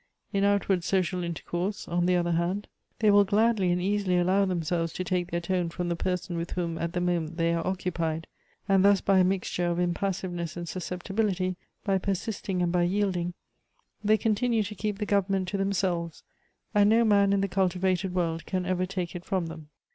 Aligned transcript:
In 0.33 0.43
out 0.43 0.67
ward 0.67 0.83
social 0.83 1.23
intercourse, 1.23 1.87
on 1.87 2.07
the 2.07 2.15
other 2.15 2.31
hand, 2.31 2.67
they 2.97 3.11
will 3.11 3.23
214 3.23 3.23
Goethe's 3.27 3.29
gladly 3.29 3.71
and 3.71 3.79
easily 3.79 4.17
allow 4.17 4.45
themselves 4.45 4.93
to 4.93 5.03
take 5.03 5.29
their 5.29 5.39
tone 5.39 5.69
from 5.69 5.89
the 5.89 5.95
person 5.95 6.37
with 6.37 6.49
whom 6.53 6.79
at 6.79 6.93
the 6.93 6.99
moment 6.99 7.37
they 7.37 7.53
are 7.53 7.67
occupied; 7.67 8.25
and 8.67 8.83
thus 8.83 8.99
by 8.99 9.19
a 9.19 9.23
mixture 9.23 9.67
of 9.67 9.77
impassiveness 9.77 10.57
and 10.57 10.67
susceptibility, 10.67 11.55
by 11.83 11.99
persisting 11.99 12.63
and 12.63 12.71
by 12.71 12.81
yielding, 12.81 13.35
they 14.03 14.17
continue 14.17 14.63
to 14.63 14.73
keep 14.73 14.97
the 14.97 15.05
government 15.05 15.47
to 15.49 15.57
themselves, 15.57 16.23
and 16.73 16.89
no 16.89 17.03
man 17.05 17.31
in 17.31 17.41
the 17.41 17.47
cultivated 17.47 18.15
world 18.15 18.47
can 18.47 18.65
ever 18.65 18.87
take 18.87 19.15
it 19.15 19.23
from 19.23 19.45
them. 19.45 19.69